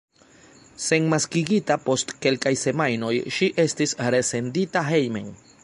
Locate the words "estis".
3.65-3.95